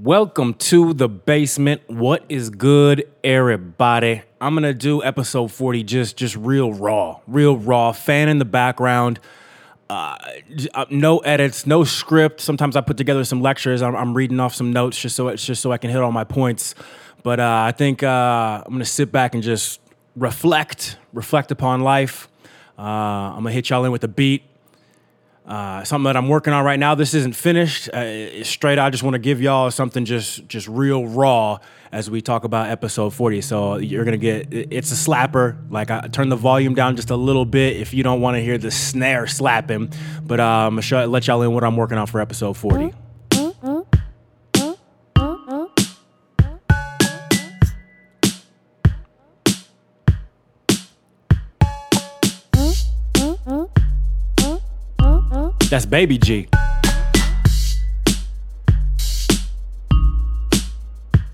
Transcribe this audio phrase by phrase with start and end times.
[0.00, 1.82] Welcome to the basement.
[1.86, 4.22] What is good, everybody?
[4.40, 7.92] I'm gonna do episode 40 just just real raw, real raw.
[7.92, 9.20] Fan in the background.
[9.90, 10.16] Uh,
[10.72, 12.40] uh, no edits, no script.
[12.40, 13.82] Sometimes I put together some lectures.
[13.82, 16.10] I'm, I'm reading off some notes just so it's just so I can hit all
[16.10, 16.74] my points.
[17.22, 19.78] But uh, I think uh, I'm gonna sit back and just
[20.16, 22.28] reflect, reflect upon life.
[22.78, 24.42] Uh, I'm gonna hit y'all in with a beat.
[25.44, 26.94] Uh, something that I'm working on right now.
[26.94, 27.88] This isn't finished.
[27.88, 28.78] Uh, straight.
[28.78, 31.58] I just want to give y'all something just just real raw
[31.90, 33.40] as we talk about episode 40.
[33.40, 35.56] So you're gonna get it's a slapper.
[35.68, 38.40] Like I turn the volume down just a little bit if you don't want to
[38.40, 39.92] hear the snare slapping.
[40.22, 42.92] But uh, I'm gonna let y'all in what I'm working on for episode 40.
[55.72, 56.46] That's Baby G.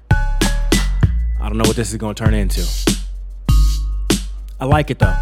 [0.09, 2.65] I don't know what this is gonna turn into.
[4.61, 5.17] I like it though.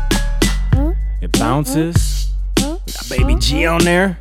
[1.23, 2.31] It bounces.
[2.58, 4.19] We got Baby G on there.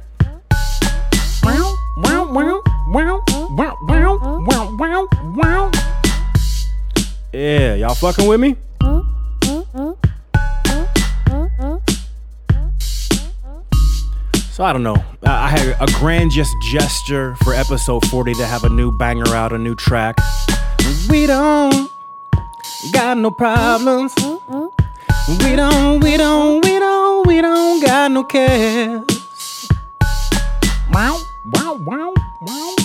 [7.33, 8.55] Yeah, y'all fucking with me?
[14.55, 14.95] So I don't know.
[15.21, 19.51] I had a grand just gesture for episode 40 to have a new banger out,
[19.51, 20.17] a new track.
[21.09, 21.91] We don't
[22.93, 24.15] got no problems.
[25.43, 29.67] We don't, we don't, we don't, we don't got no cares.
[30.89, 31.19] Wow,
[31.51, 32.75] wow, wow, wow.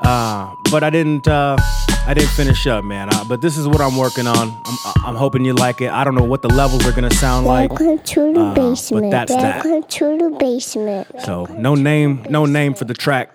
[0.00, 1.28] Uh, but I didn't.
[1.28, 1.58] Uh,
[2.06, 3.08] I didn't finish up, man.
[3.14, 4.36] Uh, but this is what I'm working on.
[4.64, 5.90] I'm, I'm hoping you like it.
[5.90, 7.70] I don't know what the levels are gonna sound like.
[7.70, 9.10] Welcome to the Uh, but basement.
[9.12, 9.64] that's that.
[9.64, 11.06] Welcome to the basement.
[11.24, 13.30] So no name, no name for the track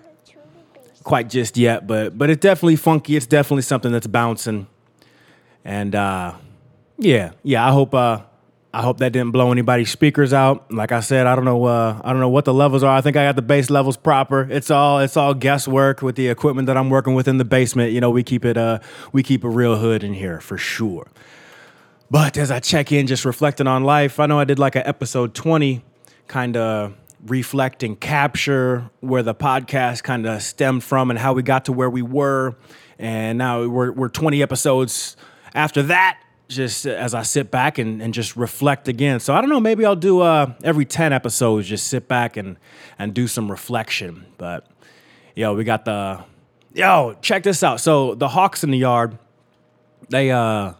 [1.04, 3.16] quite just yet, but but it's definitely funky.
[3.16, 4.66] It's definitely something that's bouncing.
[5.64, 6.34] And uh
[6.98, 8.20] yeah, yeah, I hope uh
[8.76, 10.70] I hope that didn't blow anybody's speakers out.
[10.70, 12.94] Like I said, I don't know uh I don't know what the levels are.
[12.94, 14.46] I think I got the bass levels proper.
[14.50, 17.92] It's all it's all guesswork with the equipment that I'm working with in the basement.
[17.92, 18.80] You know, we keep it uh
[19.12, 21.08] we keep a real hood in here for sure.
[22.10, 24.82] But as I check in, just reflecting on life, I know I did like an
[24.84, 25.82] episode 20,
[26.28, 26.92] kind of
[27.24, 31.72] reflect and capture where the podcast kind of stemmed from and how we got to
[31.72, 32.56] where we were.
[32.98, 35.16] And now we're, we're 20 episodes
[35.54, 39.20] after that, just as I sit back and, and just reflect again.
[39.20, 42.56] So I don't know, maybe I'll do uh, every 10 episodes, just sit back and,
[42.98, 44.26] and do some reflection.
[44.38, 44.66] But
[45.34, 46.24] yo, we got the,
[46.72, 47.80] yo, check this out.
[47.80, 49.18] So the Hawks in the yard,
[50.08, 50.74] they, uh,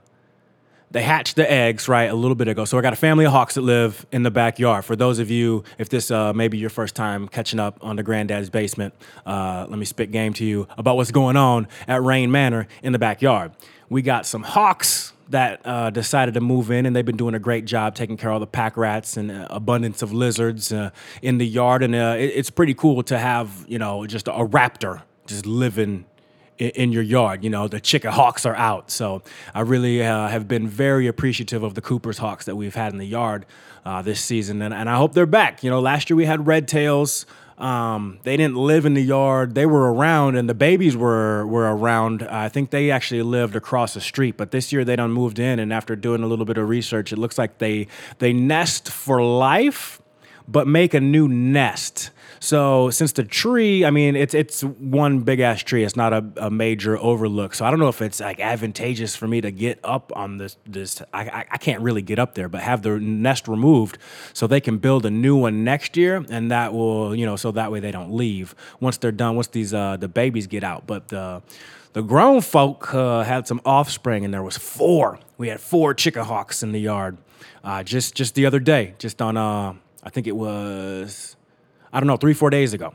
[0.93, 2.65] they hatched the eggs right a little bit ago.
[2.65, 4.84] So I got a family of hawks that live in the backyard.
[4.84, 7.97] For those of you, if this uh, may be your first time catching up on
[7.97, 8.94] the Grandad's Basement,
[9.26, 12.93] uh, let me spit game to you about what's going on at Rain Manor in
[12.93, 13.53] the backyard.
[13.88, 17.38] We got some hawks that uh, decided to move in, and they've been doing a
[17.41, 20.91] great job taking care of all the pack rats and uh, abundance of lizards uh,
[21.22, 21.82] in the yard.
[21.82, 26.04] And uh, it- it's pretty cool to have you know just a raptor just living
[26.59, 27.42] in, in your yard.
[27.42, 28.91] You know, the chicken hawks are out.
[28.91, 29.22] So
[29.54, 32.98] I really uh, have been very appreciative of the Cooper's hawks that we've had in
[32.98, 33.47] the yard
[33.84, 35.62] uh, this season, and, and I hope they're back.
[35.64, 37.26] You know, last year we had red tails.
[37.59, 41.75] Um, they didn't live in the yard; they were around, and the babies were were
[41.75, 42.22] around.
[42.22, 45.59] I think they actually lived across the street, but this year they done moved in,
[45.59, 49.22] and after doing a little bit of research, it looks like they they nest for
[49.22, 50.03] life
[50.49, 52.11] but make a new nest.
[52.41, 55.84] So since the tree, I mean, it's it's one big ass tree.
[55.84, 57.54] It's not a, a major overlook.
[57.54, 60.56] So I don't know if it's like advantageous for me to get up on this.
[60.66, 63.98] This I, I I can't really get up there, but have the nest removed
[64.32, 67.52] so they can build a new one next year, and that will you know so
[67.52, 69.36] that way they don't leave once they're done.
[69.36, 71.42] Once these uh, the babies get out, but the
[71.92, 75.19] the grown folk uh, had some offspring, and there was four.
[75.38, 77.19] We had four chicken hawks in the yard
[77.66, 81.37] uh, just just the other day, just on uh, I think it was
[81.93, 82.94] I don't know three four days ago,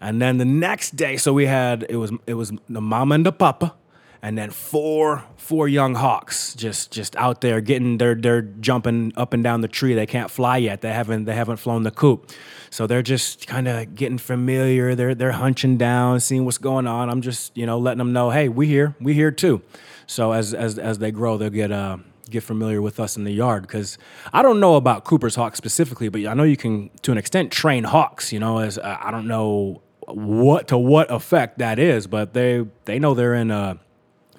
[0.00, 3.26] and then the next day, so we had it was it was the mama and
[3.26, 3.74] the papa,
[4.20, 9.32] and then four four young hawks just just out there getting they're they're jumping up
[9.32, 9.94] and down the tree.
[9.94, 10.80] They can't fly yet.
[10.80, 12.30] They haven't they haven't flown the coop,
[12.70, 14.94] so they're just kind of getting familiar.
[14.94, 17.10] They're they're hunching down, seeing what's going on.
[17.10, 19.62] I'm just you know letting them know, hey, we here, we here too.
[20.06, 21.98] So as as as they grow, they'll get uh
[22.30, 23.98] get familiar with us in the yard because
[24.32, 27.52] I don't know about Cooper's hawk specifically, but I know you can to an extent
[27.52, 28.32] train hawks.
[28.32, 32.64] You know, as uh, I don't know what to what effect that is, but they
[32.84, 33.78] they know they're in a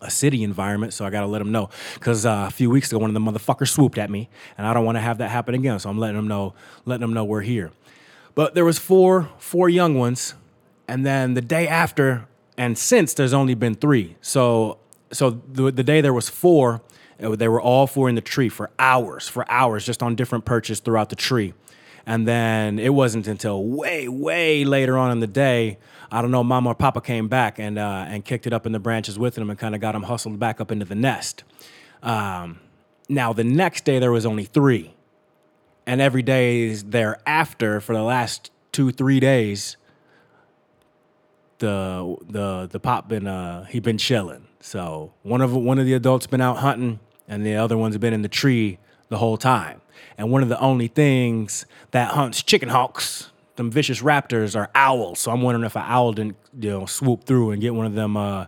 [0.02, 1.70] a city environment, so I gotta let them know.
[1.94, 4.74] Because uh, a few weeks ago, one of the motherfuckers swooped at me, and I
[4.74, 5.80] don't want to have that happen again.
[5.80, 6.54] So I'm letting them know,
[6.86, 7.72] letting them know we're here.
[8.36, 10.36] But there was four four young ones,
[10.88, 12.28] and then the day after,
[12.58, 14.18] and since there's only been three.
[14.22, 14.80] So
[15.12, 16.82] so the, the day there was four,
[17.24, 20.80] they were all four in the tree for hours, for hours, just on different perches
[20.80, 21.54] throughout the tree.
[22.06, 25.78] And then it wasn't until way, way later on in the day,
[26.12, 28.72] I don't know, mama or papa came back and uh, and kicked it up in
[28.72, 31.44] the branches with them and kind of got them hustled back up into the nest.
[32.04, 32.60] Um,
[33.08, 34.94] now the next day there was only three,
[35.88, 39.78] and every day thereafter for the last two three days,
[41.60, 44.48] the the the pop been uh he been chilling.
[44.60, 48.14] So one of one of the adults been out hunting, and the other one's been
[48.14, 48.80] in the tree
[49.10, 49.82] the whole time.
[50.18, 55.20] And one of the only things that hunts chicken hawks, them vicious raptors, are owls.
[55.20, 57.94] So I'm wondering if an owl didn't you know swoop through and get one of
[57.94, 58.46] them uh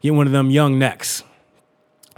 [0.00, 1.22] get one of them young necks.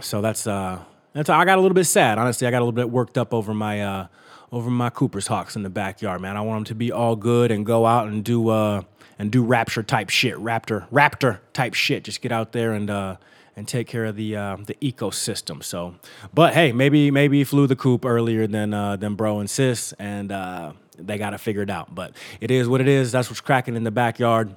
[0.01, 0.83] So that's uh
[1.13, 2.17] that's I got a little bit sad.
[2.17, 4.07] Honestly, I got a little bit worked up over my uh
[4.51, 6.35] over my Cooper's Hawks in the backyard, man.
[6.35, 8.83] I want them to be all good and go out and do uh
[9.17, 12.03] and do rapture type shit, raptor raptor type shit.
[12.03, 13.17] Just get out there and uh
[13.59, 15.61] and take care of the uh, the ecosystem.
[15.61, 15.95] So,
[16.33, 19.93] but hey, maybe maybe he flew the coop earlier than uh, than bro and sis,
[19.99, 21.93] and uh, they got to figure it out.
[21.93, 23.11] But it is what it is.
[23.11, 24.55] That's what's cracking in the backyard.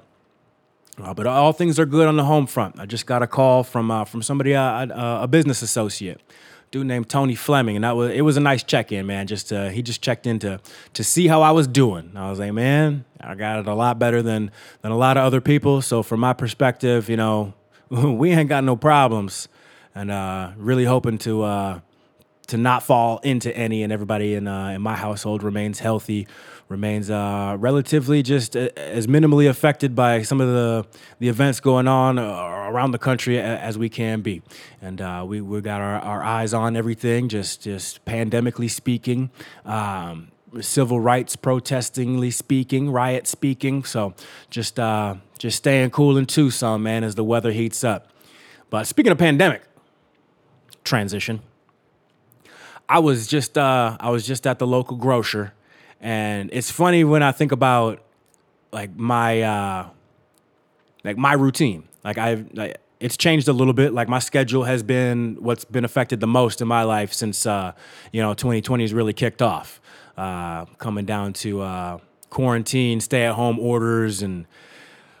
[1.01, 2.79] Uh, but all things are good on the home front.
[2.79, 6.21] I just got a call from uh, from somebody, uh, uh, a business associate,
[6.71, 9.27] dude named Tony Fleming, and that was it was a nice check in, man.
[9.27, 10.61] Just uh, he just checked in to
[10.93, 12.13] to see how I was doing.
[12.15, 14.49] I was like, man, I got it a lot better than
[14.81, 15.81] than a lot of other people.
[15.81, 17.53] So from my perspective, you know,
[18.03, 19.47] we ain't got no problems,
[19.93, 21.79] and uh, really hoping to uh,
[22.47, 26.27] to not fall into any, and everybody in uh, in my household remains healthy
[26.69, 30.87] remains uh, relatively just uh, as minimally affected by some of the
[31.19, 34.41] the events going on uh, around the country as we can be,
[34.81, 34.99] and
[35.29, 39.29] we we got our, our eyes on everything, just just pandemically speaking.
[39.65, 43.83] Um, civil rights protestingly speaking, riot speaking.
[43.83, 44.13] So
[44.49, 48.09] just uh, just staying cool in Tucson, man, as the weather heats up.
[48.69, 49.63] But speaking of pandemic,
[50.83, 51.41] transition.
[52.89, 55.53] I was just uh, I was just at the local grocer
[56.03, 58.03] and it's funny when I think about
[58.73, 59.89] like my uh,
[61.03, 61.87] like my routine.
[62.03, 63.93] Like I've like, it's changed a little bit.
[63.93, 67.71] Like my schedule has been what's been affected the most in my life since uh,
[68.11, 69.79] you know 2020 has really kicked off.
[70.15, 71.97] Uh, coming down to uh,
[72.29, 74.45] quarantine, stay at home orders, and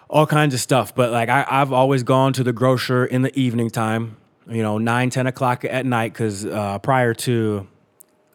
[0.07, 0.93] all kinds of stuff.
[0.93, 4.17] But like I, have always gone to the grocer in the evening time.
[4.47, 7.67] You know, nine, 10 o'clock at night, because uh, prior to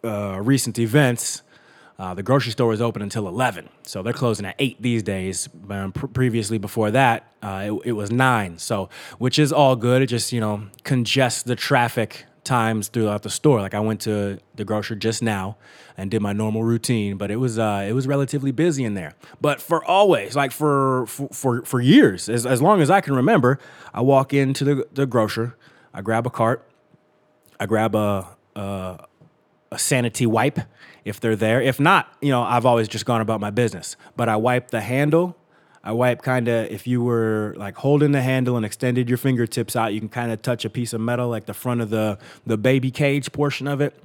[0.03, 1.43] uh, recent events,
[1.99, 5.49] uh, the grocery store is open until 11, so they're closing at 8 these days.
[5.71, 8.89] Um, pr- previously, before that, it, it, was 9, so
[9.19, 10.03] which is all good.
[10.03, 13.61] It just, you know, congests the traffic times throughout the store.
[13.61, 15.57] Like I went to the grocery just now
[15.97, 19.15] and did my normal routine, but it was uh, it was relatively busy in there.
[19.41, 23.15] But for always, like for for for, for years, as, as long as I can
[23.15, 23.59] remember,
[23.95, 25.57] I walk into the, the grocer,
[25.95, 26.69] I grab a cart,
[27.61, 29.05] I grab a, a
[29.71, 30.61] a sanity wipe
[31.05, 31.61] if they're there.
[31.61, 33.97] If not, you know, I've always just gone about my business.
[34.17, 35.37] But I wipe the handle.
[35.89, 39.75] I wipe kind of if you were like holding the handle and extended your fingertips
[39.75, 42.19] out, you can kind of touch a piece of metal like the front of the
[42.47, 43.99] the baby cage portion of it.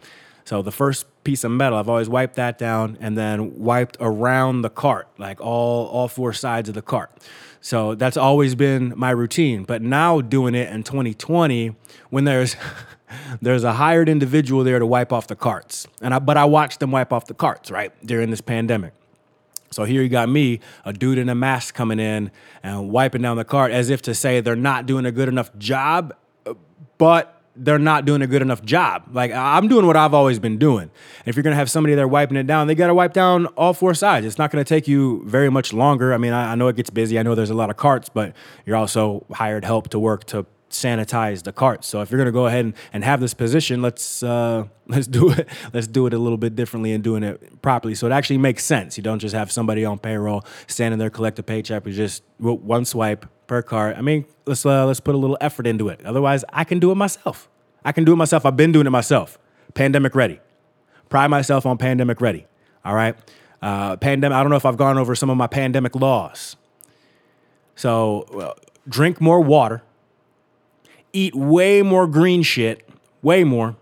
[0.46, 4.62] So the first piece of metal, I've always wiped that down and then wiped around
[4.62, 7.12] the cart, like all all four sides of the cart.
[7.60, 9.66] So that's always been my routine.
[9.66, 11.76] But now doing it in 2020,
[12.12, 12.56] when there's
[13.42, 15.86] there's a hired individual there to wipe off the carts.
[16.02, 18.94] And I, but I watched them wipe off the carts, right, during this pandemic.
[19.74, 23.38] So here you got me, a dude in a mask coming in and wiping down
[23.38, 26.16] the cart as if to say they're not doing a good enough job,
[26.98, 29.10] but they're not doing a good enough job.
[29.12, 30.90] Like I'm doing what I've always been doing.
[31.26, 33.94] If you're gonna have somebody there wiping it down, they gotta wipe down all four
[33.94, 34.26] sides.
[34.26, 36.14] It's not gonna take you very much longer.
[36.14, 37.20] I mean, I, I know it gets busy.
[37.20, 38.34] I know there's a lot of carts, but
[38.66, 41.84] you're also hired help to work to sanitize the cart.
[41.86, 45.32] So if you're gonna go ahead and, and have this position, let's uh, let's do
[45.32, 45.48] it.
[45.74, 47.96] Let's do it a little bit differently and doing it properly.
[47.96, 48.98] So it actually makes sense.
[48.98, 51.86] You don't just have somebody on payroll standing there collect a paycheck.
[51.86, 53.98] You just one swipe per cart.
[53.98, 56.06] I mean, let's uh, let's put a little effort into it.
[56.06, 57.50] Otherwise, I can do it myself.
[57.86, 58.46] I can do it myself.
[58.46, 59.38] I've been doing it myself.
[59.74, 60.40] Pandemic ready.
[61.10, 62.46] Pride myself on pandemic ready.
[62.86, 63.16] All right.
[63.62, 64.36] Uh, pandemic.
[64.36, 66.56] I don't know if I've gone over some of my pandemic laws.
[67.76, 68.54] So, uh,
[68.88, 69.82] drink more water
[71.14, 72.90] eat way more green shit,
[73.22, 73.76] way more.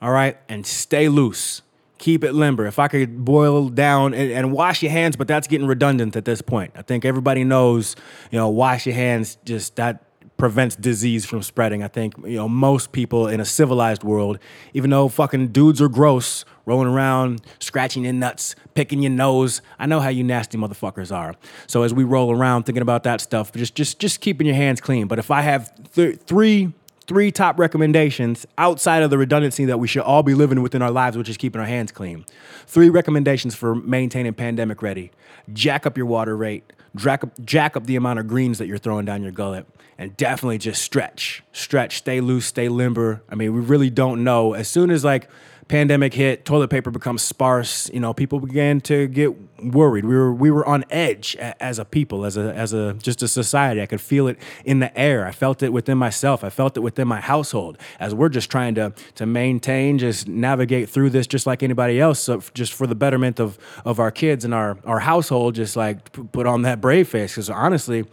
[0.00, 1.62] All right, and stay loose.
[1.98, 2.66] Keep it limber.
[2.66, 6.24] If I could boil down and, and, wash your hands, but that's getting redundant at
[6.24, 6.72] this point.
[6.74, 7.94] I think everybody knows,
[8.32, 9.38] you know, wash your hands.
[9.44, 10.04] Just that
[10.42, 11.84] prevents disease from spreading.
[11.84, 14.40] I think you know most people in a civilized world,
[14.74, 19.62] even though fucking dudes are gross, rolling around, scratching your nuts, picking your nose.
[19.78, 21.36] I know how you nasty motherfuckers are.
[21.68, 24.80] So as we roll around thinking about that stuff, just just just keeping your hands
[24.80, 25.06] clean.
[25.06, 26.72] But if I have th- three
[27.06, 30.90] three top recommendations outside of the redundancy that we should all be living within our
[30.90, 32.24] lives, which is keeping our hands clean.
[32.66, 35.12] Three recommendations for maintaining pandemic ready:
[35.52, 36.64] jack up your water rate,
[36.96, 39.66] jack up, jack up the amount of greens that you're throwing down your gullet,
[39.98, 43.22] and definitely just stretch, stretch, stay loose, stay limber.
[43.28, 44.54] I mean, we really don't know.
[44.54, 45.28] As soon as like
[45.72, 47.88] pandemic hit, toilet paper becomes sparse.
[47.94, 49.30] You know, people began to get
[49.64, 50.04] worried.
[50.04, 53.28] We were we were on edge as a people, as a as a just a
[53.28, 53.80] society.
[53.80, 55.26] I could feel it in the air.
[55.26, 56.44] I felt it within myself.
[56.44, 57.78] I felt it within my household.
[57.98, 62.20] As we're just trying to to maintain, just navigate through this, just like anybody else,
[62.20, 65.54] so just for the betterment of of our kids and our our household.
[65.54, 68.04] Just like put on that brave face, because honestly,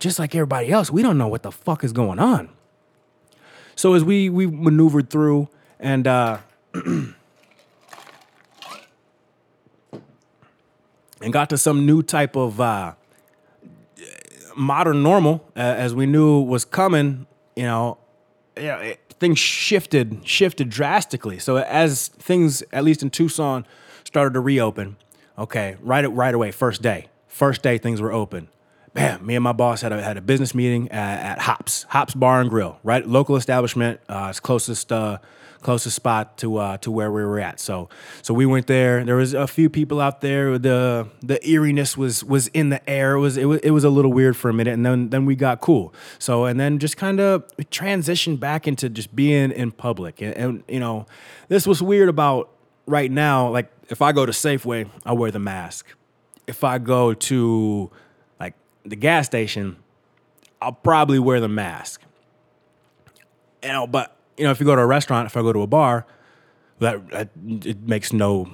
[0.00, 2.48] just like everybody else, we don't know what the fuck is going on.
[3.76, 5.48] So as we we maneuvered through
[5.78, 6.08] and.
[6.08, 6.38] uh
[11.22, 12.94] and got to some new type of uh,
[14.56, 17.26] modern normal uh, as we knew was coming.
[17.56, 17.98] You know,
[18.56, 21.38] know it, things shifted shifted drastically.
[21.38, 23.66] So as things, at least in Tucson,
[24.04, 24.96] started to reopen,
[25.38, 28.48] okay, right right away, first day, first day things were open.
[28.94, 29.24] Bam!
[29.24, 32.40] Me and my boss had a had a business meeting at, at Hops Hops Bar
[32.40, 34.00] and Grill, right, local establishment.
[34.08, 34.92] Uh, it's closest.
[34.92, 35.18] Uh,
[35.62, 37.60] closest spot to uh, to where we were at.
[37.60, 37.88] So
[38.20, 39.04] so we went there.
[39.04, 40.58] There was a few people out there.
[40.58, 43.14] The the eeriness was was in the air.
[43.14, 45.24] It was it was, it was a little weird for a minute, and then then
[45.24, 45.94] we got cool.
[46.18, 50.20] So and then just kind of transitioned back into just being in public.
[50.20, 51.06] And, and you know,
[51.48, 52.50] this was weird about
[52.86, 53.48] right now.
[53.48, 55.86] Like if I go to Safeway, I wear the mask.
[56.46, 57.90] If I go to
[58.40, 58.54] like
[58.84, 59.76] the gas station,
[60.60, 62.02] I'll probably wear the mask.
[63.62, 65.62] You know, but you know, if you go to a restaurant, if I go to
[65.62, 66.06] a bar,
[66.78, 67.28] that, that
[67.64, 68.48] it makes no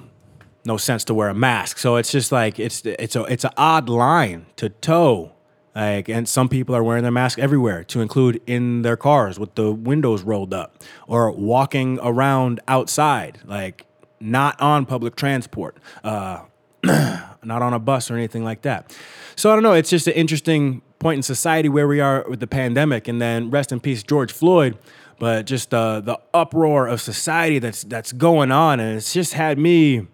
[0.65, 1.77] no sense to wear a mask.
[1.77, 5.33] So it's just like it's it's a it's an odd line to toe.
[5.75, 9.55] Like, and some people are wearing their mask everywhere, to include in their cars with
[9.55, 13.85] the windows rolled up, or walking around outside, like
[14.19, 16.41] not on public transport, uh,
[16.83, 18.95] not on a bus or anything like that.
[19.35, 19.73] So I don't know.
[19.73, 23.49] It's just an interesting point in society where we are with the pandemic, and then
[23.49, 24.77] rest in peace, George Floyd
[25.19, 29.57] but just the the uproar of society that's that's going on, and it's just had
[29.59, 30.07] me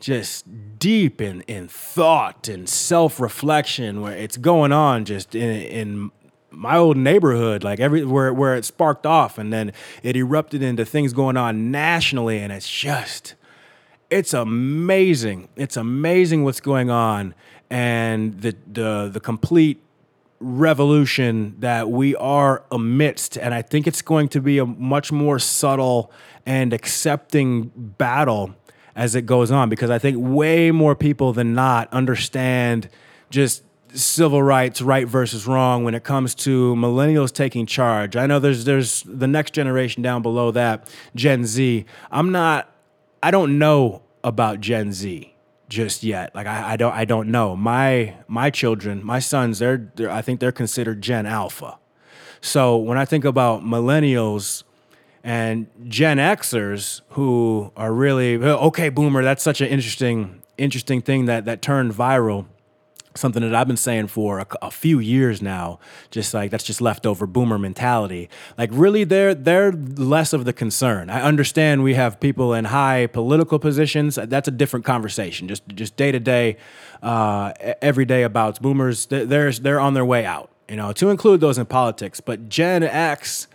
[0.00, 6.10] just deep in in thought and self reflection, where it's going on just in in
[6.50, 9.72] my old neighborhood, like every where where it sparked off, and then
[10.02, 13.34] it erupted into things going on nationally, and it's just
[14.10, 15.48] it's amazing.
[15.56, 17.34] It's amazing what's going on,
[17.70, 19.82] and the the the complete
[20.40, 23.36] revolution that we are amidst.
[23.36, 26.12] And I think it's going to be a much more subtle
[26.46, 28.54] and accepting battle
[28.94, 32.88] as it goes on because I think way more people than not understand
[33.30, 33.62] just
[33.94, 38.16] civil rights, right versus wrong when it comes to millennials taking charge.
[38.16, 41.84] I know there's there's the next generation down below that, Gen Z.
[42.10, 42.70] I'm not
[43.22, 45.34] I don't know about Gen Z
[45.68, 46.34] just yet.
[46.34, 47.56] Like I, I don't I don't know.
[47.56, 51.78] My my children, my sons, they're, they're I think they're considered Gen Alpha.
[52.40, 54.62] So when I think about millennials
[55.24, 61.44] and Gen Xers who are really okay, boomer, that's such an interesting interesting thing that
[61.44, 62.46] that turned viral
[63.18, 65.78] something that I've been saying for a, a, few years now.
[66.10, 68.28] Just like that's just leftover boomer mentality.
[68.56, 71.10] Like really, they're they're less of the concern.
[71.10, 74.18] I understand we have people in high political positions.
[74.22, 75.48] That's a different conversation.
[75.48, 76.56] Just just day to day,
[77.02, 79.06] uh, every day about boomers.
[79.06, 80.50] They're they're on their way out.
[80.68, 82.20] You know, to include those in politics.
[82.20, 83.48] But Gen X.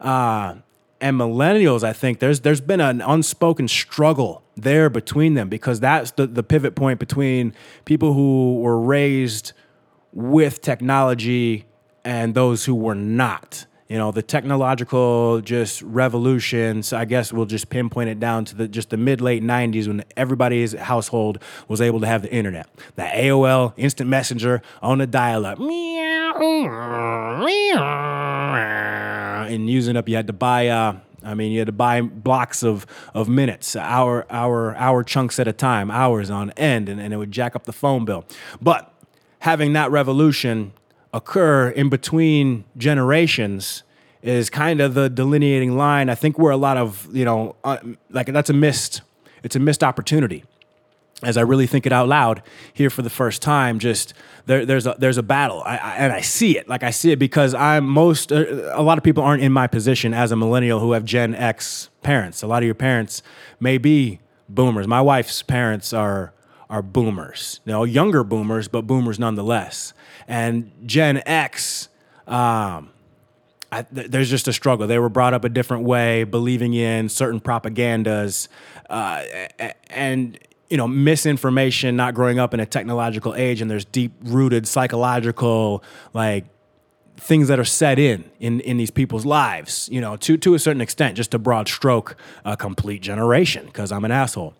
[0.00, 0.54] Uh,
[1.00, 6.10] and millennials, I think there's there's been an unspoken struggle there between them because that's
[6.12, 7.54] the, the pivot point between
[7.84, 9.52] people who were raised
[10.12, 11.66] with technology
[12.04, 13.66] and those who were not.
[13.88, 18.68] You know, the technological just revolutions, I guess we'll just pinpoint it down to the
[18.68, 22.68] just the mid late 90s when everybody's household was able to have the internet.
[22.94, 25.58] The AOL instant messenger on the dial up.
[29.50, 32.62] And using up, you had to buy uh, I mean, you had to buy blocks
[32.62, 37.12] of, of minutes, hour, hour, hour chunks at a time, hours on end, and, and
[37.12, 38.24] it would jack up the phone bill.
[38.60, 38.92] But
[39.40, 40.72] having that revolution
[41.12, 43.82] occur in between generations
[44.22, 46.08] is kind of the delineating line.
[46.08, 47.78] I think where a lot of, you know, uh,
[48.10, 49.02] like that's a missed,
[49.42, 50.44] it's a missed opportunity.
[51.22, 52.42] as I really think it out loud
[52.72, 54.14] here for the first time, just
[54.46, 56.68] there, there's a there's a battle, I, I, and I see it.
[56.68, 59.66] Like I see it because I'm most uh, a lot of people aren't in my
[59.66, 62.42] position as a millennial who have Gen X parents.
[62.42, 63.22] A lot of your parents
[63.58, 64.86] may be boomers.
[64.86, 66.32] My wife's parents are
[66.68, 69.92] are boomers, you know, younger boomers, but boomers nonetheless.
[70.28, 71.88] And Gen X,
[72.28, 72.90] um,
[73.72, 74.86] I, th- there's just a struggle.
[74.86, 78.46] They were brought up a different way, believing in certain propagandas,
[78.88, 79.24] uh,
[79.90, 80.38] and
[80.70, 85.82] you know, misinformation, not growing up in a technological age, and there's deep rooted psychological
[86.14, 86.46] like
[87.16, 89.88] things that are set in in in these people's lives.
[89.92, 93.66] You know, to to a certain extent, just a broad stroke, a complete generation.
[93.66, 94.54] Because I'm an asshole.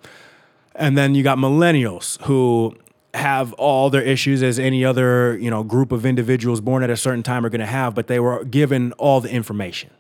[0.75, 2.77] And then you got millennials who
[3.15, 6.97] have all their issues as any other you know group of individuals born at a
[6.97, 9.91] certain time are going to have, but they were given all the information.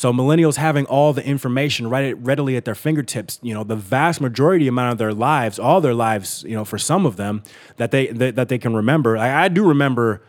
[0.00, 4.18] So millennials having all the information right readily at their fingertips, you know, the vast
[4.18, 7.42] majority amount of their lives, all their lives, you know, for some of them
[7.76, 9.18] that they that, that they can remember.
[9.18, 10.22] I, I do remember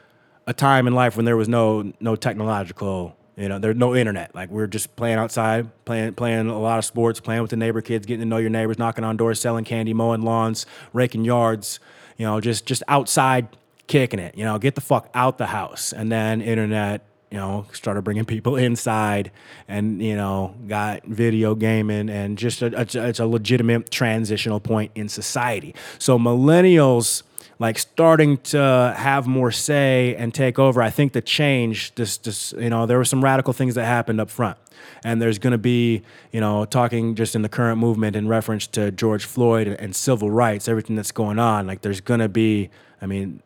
[0.46, 4.36] a time in life when there was no no technological you know, there's no internet.
[4.36, 7.80] Like we're just playing outside, playing playing a lot of sports, playing with the neighbor
[7.80, 11.80] kids, getting to know your neighbors, knocking on doors, selling candy, mowing lawns, raking yards.
[12.18, 13.48] You know, just just outside
[13.88, 14.38] kicking it.
[14.38, 18.26] You know, get the fuck out the house, and then internet you know, started bringing
[18.26, 19.32] people inside
[19.68, 24.92] and, you know, got video gaming and just a, a, it's a legitimate transitional point
[24.94, 25.74] in society.
[25.98, 27.24] So millennials
[27.58, 30.82] like starting to have more say and take over.
[30.82, 34.20] I think the change, this, this, you know, there were some radical things that happened
[34.20, 34.58] up front.
[35.04, 38.66] And there's going to be, you know, talking just in the current movement in reference
[38.68, 41.68] to George Floyd and civil rights, everything that's going on.
[41.68, 43.44] Like, there's going to be, I mean,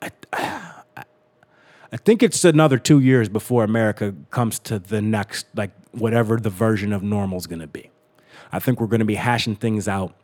[0.00, 0.10] I,
[1.96, 6.92] think it's another two years before America comes to the next, like whatever the version
[6.92, 7.90] of normal is going to be.
[8.52, 10.14] I think we're going to be hashing things out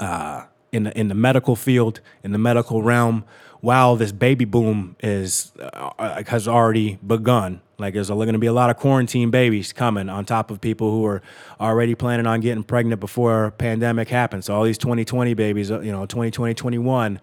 [0.00, 3.24] uh, in the in the medical field, in the medical realm,
[3.60, 7.60] while this baby boom is uh, has already begun.
[7.78, 10.90] Like there's going to be a lot of quarantine babies coming on top of people
[10.90, 11.20] who are
[11.60, 14.46] already planning on getting pregnant before pandemic happens.
[14.46, 17.20] So all these 2020 babies, uh, you know, 2020, 21,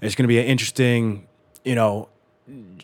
[0.00, 1.28] it's going to be an interesting,
[1.64, 2.08] you know,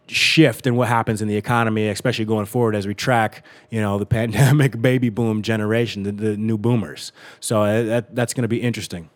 [0.06, 3.98] shift in what happens in the economy, especially going forward as we track, you know,
[3.98, 7.12] the pandemic baby boom generation, the, the new boomers.
[7.40, 9.10] So uh, that, that's going to be interesting.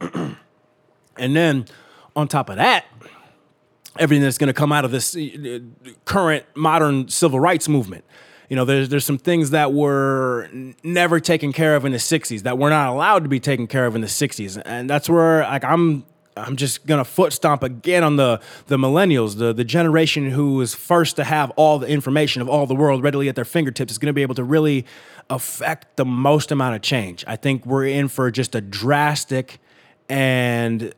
[0.00, 0.36] and
[1.16, 1.66] then
[2.16, 2.84] on top of that,
[3.98, 5.60] everything that's going to come out of this uh,
[6.04, 8.04] current modern civil rights movement.
[8.48, 10.48] You know, there's there's some things that were
[10.82, 13.86] never taken care of in the '60s that were not allowed to be taken care
[13.86, 16.04] of in the '60s, and that's where like I'm
[16.36, 20.74] I'm just gonna foot stomp again on the the millennials, the the generation who is
[20.74, 23.98] first to have all the information of all the world readily at their fingertips is
[23.98, 24.86] gonna be able to really
[25.28, 27.24] affect the most amount of change.
[27.26, 29.60] I think we're in for just a drastic
[30.08, 30.92] and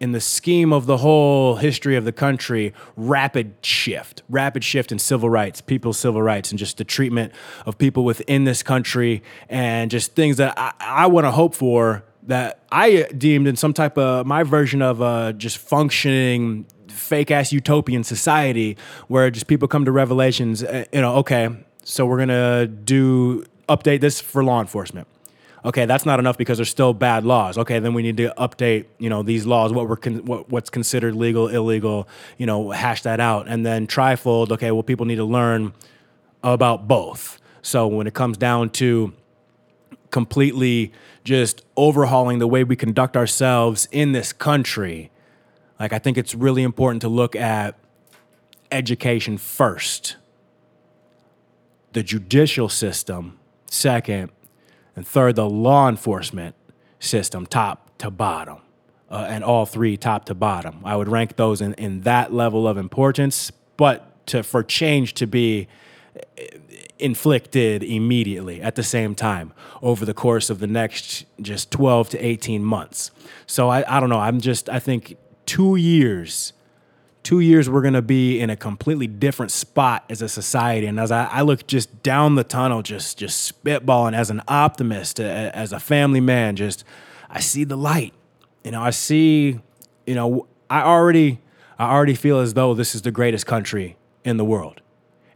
[0.00, 4.98] in the scheme of the whole history of the country, rapid shift, rapid shift in
[4.98, 7.32] civil rights, people's civil rights, and just the treatment
[7.64, 12.04] of people within this country, and just things that I, I want to hope for
[12.26, 17.52] that I deemed in some type of my version of uh, just functioning fake ass
[17.52, 18.76] utopian society
[19.08, 21.48] where just people come to revelations, uh, you know, okay,
[21.82, 25.06] so we're gonna do update this for law enforcement.
[25.64, 27.56] Okay, that's not enough because there's still bad laws.
[27.56, 30.68] Okay, then we need to update, you know, these laws, what we're con- what, what's
[30.68, 32.06] considered legal, illegal,
[32.36, 34.52] you know, hash that out, and then trifold.
[34.52, 35.72] Okay, well, people need to learn
[36.42, 37.40] about both.
[37.62, 39.14] So when it comes down to
[40.14, 40.92] completely
[41.24, 45.10] just overhauling the way we conduct ourselves in this country,
[45.80, 47.76] like I think it's really important to look at
[48.70, 50.14] education first,
[51.94, 54.30] the judicial system second,
[54.94, 56.54] and third, the law enforcement
[57.00, 58.58] system top to bottom.
[59.10, 60.80] Uh, and all three top to bottom.
[60.84, 65.26] I would rank those in, in that level of importance, but to for change to
[65.26, 65.68] be
[66.98, 69.52] inflicted immediately at the same time
[69.82, 73.10] over the course of the next just 12 to 18 months.
[73.46, 74.20] So I, I don't know.
[74.20, 76.52] I'm just, I think two years,
[77.22, 80.86] two years, we're going to be in a completely different spot as a society.
[80.86, 85.18] And as I, I look just down the tunnel, just, just spitballing as an optimist,
[85.18, 86.84] as a family man, just,
[87.28, 88.14] I see the light.
[88.62, 89.60] You know, I see,
[90.06, 91.40] you know, I already,
[91.78, 94.80] I already feel as though this is the greatest country in the world.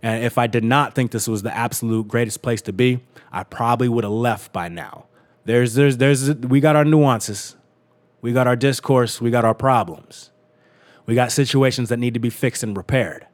[0.03, 3.01] And if I did not think this was the absolute greatest place to be,
[3.33, 5.07] I probably would have left by now.
[5.45, 7.57] There's, there's, there's, we got our nuances,
[8.21, 10.31] we got our discourse, we got our problems,
[11.07, 13.27] we got situations that need to be fixed and repaired,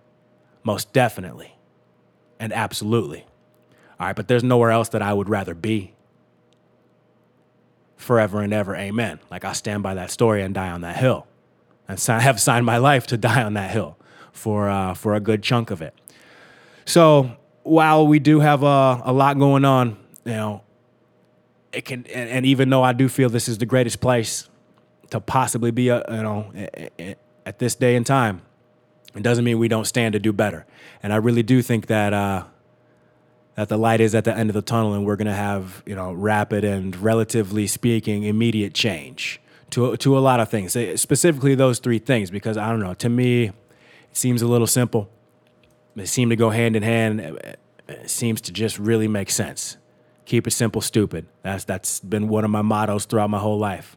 [0.63, 1.57] most definitely,
[2.41, 3.27] and absolutely.
[4.01, 5.95] All right, but there's nowhere else that I would rather be.
[7.97, 8.77] forever and ever.
[8.77, 9.19] Amen.
[9.31, 11.27] Like I stand by that story and die on that hill,
[11.89, 13.97] and si- have signed my life to die on that hill
[14.33, 15.95] for uh, for a good chunk of it.
[16.85, 20.63] So while we do have a, a lot going on, you know,
[21.73, 24.49] it can, and, and even though I do feel this is the greatest place
[25.11, 26.53] to possibly be, a, you know,
[27.47, 28.43] at this day and time,
[29.15, 30.67] it doesn't mean we don't stand to do better.
[31.03, 32.45] And I really do think that uh,
[33.55, 35.83] that the light is at the end of the tunnel, and we're going to have,
[35.87, 40.75] you know, rapid and relatively speaking, immediate change to to a lot of things.
[40.75, 42.95] Eh, Specifically, those three things, because I don't know.
[42.95, 43.55] To me, it
[44.13, 45.09] seems a little simple.
[45.97, 47.21] They seem to go hand in hand.
[47.89, 49.77] It seems to just really make sense.
[50.25, 51.27] Keep it simple, stupid.
[51.43, 53.97] That's that's been one of my mottos throughout my whole life.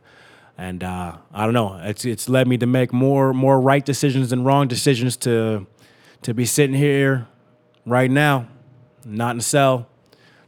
[0.57, 1.79] And uh, I don't know.
[1.83, 5.15] It's it's led me to make more more right decisions than wrong decisions.
[5.17, 5.65] To
[6.23, 7.27] to be sitting here
[7.85, 8.47] right now,
[9.05, 9.87] not in a cell,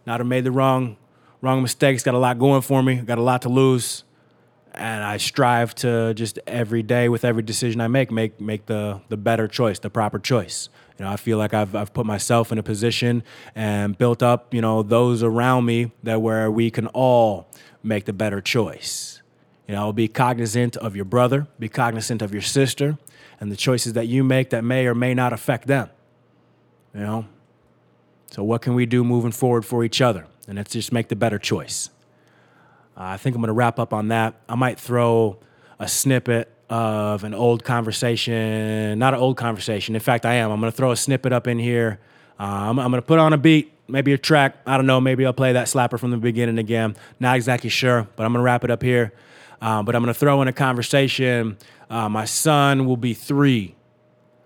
[0.06, 0.98] not have made the wrong
[1.42, 2.04] wrong mistakes.
[2.04, 2.96] Got a lot going for me.
[2.96, 4.04] Got a lot to lose
[4.74, 9.02] and I strive to just every day with every decision I make make make the
[9.10, 10.70] the better choice, the proper choice.
[10.98, 13.24] You know, I feel like I've I've put myself in a position
[13.56, 17.48] and built up, you know, those around me that where we can all
[17.84, 19.22] make the better choice.
[19.68, 22.98] You know, be cognizant of your brother, be cognizant of your sister,
[23.40, 25.90] and the choices that you make that may or may not affect them.
[26.94, 27.26] You know?
[28.32, 30.26] So what can we do moving forward for each other?
[30.48, 31.90] And let's just make the better choice.
[33.00, 34.36] Uh, I think I'm going to wrap up on that.
[34.50, 35.40] I might throw
[35.80, 39.96] a snippet of an old conversation, not an old conversation.
[39.96, 40.52] In fact, I am.
[40.52, 42.00] I'm going to throw a snippet up in here.
[42.40, 44.58] Uh, I'm, I'm going to put on a beat, maybe a track.
[44.66, 45.00] I don't know.
[45.00, 46.96] Maybe I'll play that slapper from the beginning again.
[47.20, 49.14] Not exactly sure, but I'm going to wrap it up here.
[49.62, 51.58] Uh, but I'm going to throw in a conversation.
[51.90, 53.76] Uh, my son will be three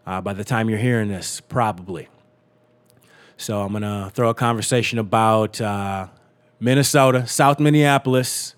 [0.05, 2.07] uh, by the time you're hearing this, probably.
[3.37, 6.07] So I'm gonna throw a conversation about uh,
[6.63, 8.55] Minnesota, South Minneapolis,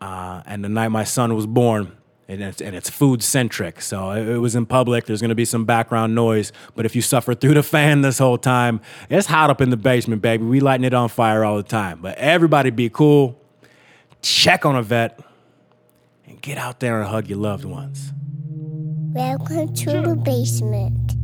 [0.00, 1.96] uh, and the night my son was born.
[2.28, 5.06] And it's, and it's food centric, so it, it was in public.
[5.06, 8.38] There's gonna be some background noise, but if you suffer through the fan this whole
[8.38, 10.44] time, it's hot up in the basement, baby.
[10.44, 12.00] We lighting it on fire all the time.
[12.00, 13.40] But everybody be cool,
[14.22, 15.20] check on a vet,
[16.26, 18.12] and get out there and hug your loved ones.
[19.12, 21.14] Welcome to the basement.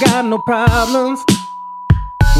[0.00, 1.24] Got no problems.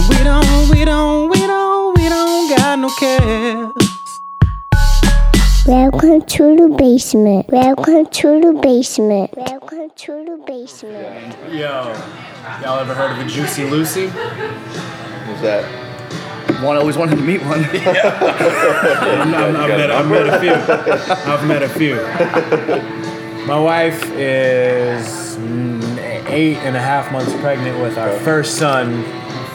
[0.08, 3.72] We don't, we don't, we don't, we don't got no cares.
[5.66, 7.48] Welcome to the basement.
[7.48, 9.34] Welcome to the basement.
[9.36, 11.36] Welcome to the basement.
[11.50, 11.94] Yo,
[12.62, 14.08] y'all ever heard of a Juicy Lucy?
[14.08, 15.64] Who's that?
[16.62, 17.64] One always wanted to meet one.
[17.64, 20.52] I've, I've, I've met, I've met a few.
[21.32, 21.96] I've met a few.
[23.46, 25.77] My wife is mm,
[26.26, 29.02] eight and a half months pregnant with our first son.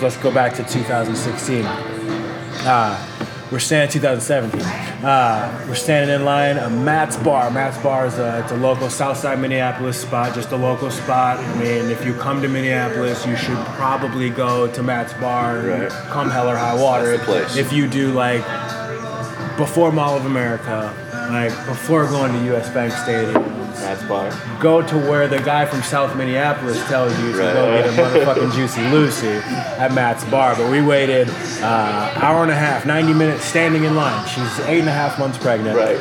[0.02, 1.66] Let's go back to 2016.
[1.66, 3.14] Uh,
[3.52, 4.62] we're standing 2017.
[5.06, 7.52] Uh, we're standing in line at Matt's Bar.
[7.52, 11.38] Matt's Bar is a, it's a local Southside Minneapolis spot, just a local spot.
[11.38, 15.60] I mean, if you come to Minneapolis, you should probably go to Matt's Bar.
[15.60, 15.90] Right.
[15.90, 17.18] Come hell or high water.
[17.18, 17.56] That's the place.
[17.58, 18.44] If you do like
[19.58, 20.92] before Mall of America,
[21.30, 23.44] like before going to US Bank Stadium,
[23.82, 24.32] Matt's bar.
[24.60, 27.54] go to where the guy from South Minneapolis tells you to Right.
[27.54, 30.56] go get a motherfucking Juicy Lucy at Matt's bar.
[30.56, 31.30] But we waited
[31.62, 34.28] uh, hour and a half, 90 minutes standing in line.
[34.28, 35.76] She's eight and a half months pregnant.
[35.78, 35.98] Right.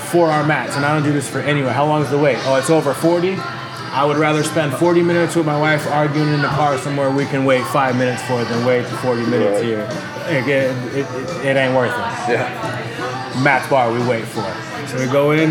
[0.00, 1.72] For our mats, and I don't do this for anyone.
[1.72, 2.38] How long is the wait?
[2.44, 3.36] Oh, it's over 40.
[3.38, 7.24] I would rather spend 40 minutes with my wife arguing in the car somewhere we
[7.24, 9.64] can wait five minutes for it than wait the 40 minutes Right.
[9.64, 9.88] here.
[10.28, 12.32] It, it, it, it ain't worth it.
[12.32, 13.42] Yeah.
[13.42, 14.40] Matt's bar we wait for.
[14.46, 14.88] It.
[14.88, 15.50] So we go in,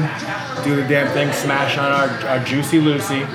[0.65, 3.21] do the damn thing, smash on our, our Juicy Lucy.
[3.21, 3.29] Uh,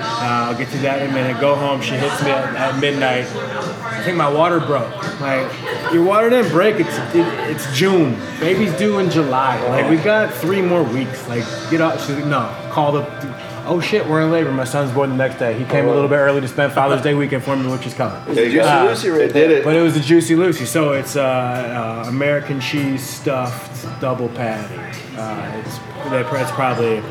[0.49, 1.39] I'll get to that in a minute.
[1.39, 1.81] Go home.
[1.81, 3.25] She hits me at, at midnight.
[3.25, 4.91] I think my water broke.
[5.21, 5.49] Like
[5.93, 6.79] your water didn't break.
[6.79, 8.19] It's it, it's June.
[8.39, 9.65] Baby's due in July.
[9.69, 11.27] Like we got three more weeks.
[11.29, 11.99] Like get up.
[11.99, 12.53] She's like, no.
[12.71, 13.51] Call the.
[13.65, 14.51] Oh shit, we're in labor.
[14.51, 15.57] My son's born the next day.
[15.57, 17.93] He came a little bit early to spend Father's Day weekend for me, which is
[17.93, 18.35] coming.
[18.35, 18.65] There you go.
[18.67, 18.85] Ah.
[18.87, 19.63] Lucy right did it.
[19.63, 20.65] But it was the Juicy Lucy.
[20.65, 24.75] So it's uh, uh, American cheese stuffed double patty.
[25.15, 25.79] Uh, it's
[26.13, 27.01] it's probably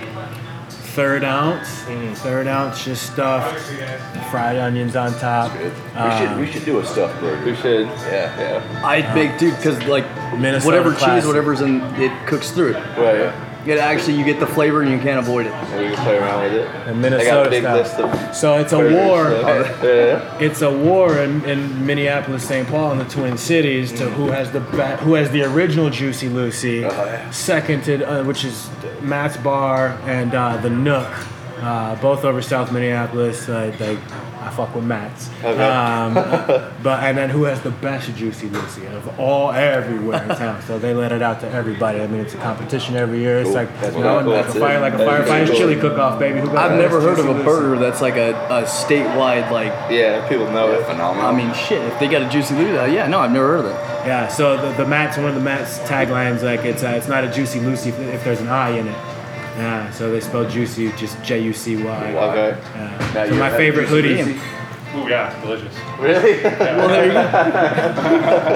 [0.95, 2.17] third ounce, mm.
[2.17, 3.61] third ounce just stuffed,
[4.31, 5.53] fried onions on top.
[5.57, 5.73] Good.
[5.73, 7.45] we should we should do a stuffed burger.
[7.45, 7.87] We should.
[7.87, 8.83] Yeah, yeah.
[8.85, 10.05] I'd make dude because like
[10.39, 11.23] Minnesota whatever classic.
[11.23, 12.99] cheese, whatever's in it cooks through it.
[12.99, 13.50] Right.
[13.67, 15.53] It actually you get the flavor and you can't avoid it.
[15.53, 16.67] And we can play around with it.
[16.67, 17.77] And I got a Minnesota big style.
[17.77, 19.25] list of So it's a war.
[19.31, 20.39] so- yeah.
[20.39, 22.67] It's a war in, in Minneapolis, St.
[22.69, 26.29] Paul, and the Twin Cities to who has the ba- who has the original Juicy
[26.29, 27.31] Lucy, Oh, yeah.
[27.31, 28.69] seconded, uh, which is
[29.03, 31.09] Matt's Bar and uh, the Nook,
[31.61, 33.49] uh, both over South Minneapolis.
[33.49, 33.97] Uh, they,
[34.43, 35.29] I fuck with Matt's.
[35.45, 35.63] Okay.
[35.63, 36.15] Um,
[36.83, 40.63] but and then who has the best Juicy Lucy of all everywhere in town?
[40.63, 42.01] So they let it out to everybody.
[42.01, 43.39] I mean, it's a competition every year.
[43.41, 43.55] It's Cool.
[43.57, 44.33] like That's you know, cool.
[44.33, 44.81] like a fire, it.
[44.81, 45.59] like a That's really firefighter's cool.
[45.59, 46.41] chili cook-off, baby.
[46.41, 47.45] Who got I've never heard of a Lucy?
[47.45, 49.73] burger that's like a, a statewide like.
[49.91, 50.85] Yeah, people know it.
[50.87, 51.27] Phenomenal.
[51.27, 51.83] I mean, shit.
[51.83, 54.07] If they got a juicy Lucy, uh, yeah, no, I've never heard of it.
[54.07, 57.23] Yeah, so the, the Matt's one of the Matt's taglines like it's uh, it's not
[57.23, 58.97] a juicy Lucy if, if there's an I in it.
[59.61, 62.15] Yeah, so they spell juicy just J U C Y.
[62.15, 62.59] Okay.
[62.75, 63.13] Yeah.
[63.15, 64.17] Now So my favorite hoodie.
[64.17, 64.41] Juicy
[64.97, 65.73] Ooh, yeah, delicious.
[66.01, 66.43] Really?
[66.43, 67.21] Well, there you go.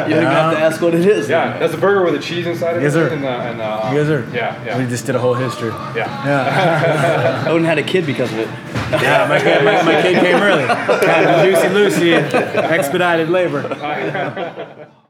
[0.09, 1.29] you don't even have to ask what it is.
[1.29, 2.95] Yeah, that's a burger with a cheese inside of Yes, it.
[2.95, 3.09] sir.
[3.14, 4.29] And the, and the, um, Yes, sir.
[4.35, 4.79] Yeah, yeah.
[4.79, 5.69] We just did a whole history.
[5.95, 6.09] yeah.
[6.27, 7.45] Yeah.
[7.49, 8.49] Oden had a kid because of it.
[8.90, 10.67] Yeah, my kid, my, my kid came early.
[10.67, 13.62] Got the juicy Lucy, expedited labor.